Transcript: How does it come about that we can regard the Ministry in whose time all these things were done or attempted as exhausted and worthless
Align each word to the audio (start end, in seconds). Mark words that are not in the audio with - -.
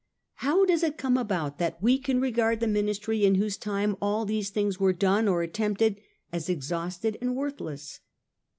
How 0.37 0.65
does 0.65 0.81
it 0.81 0.97
come 0.97 1.15
about 1.15 1.59
that 1.59 1.77
we 1.79 1.99
can 1.99 2.19
regard 2.19 2.59
the 2.59 2.65
Ministry 2.67 3.23
in 3.23 3.35
whose 3.35 3.55
time 3.55 3.95
all 4.01 4.25
these 4.25 4.49
things 4.49 4.79
were 4.79 4.93
done 4.93 5.27
or 5.27 5.43
attempted 5.43 6.01
as 6.33 6.49
exhausted 6.49 7.19
and 7.21 7.35
worthless 7.35 7.99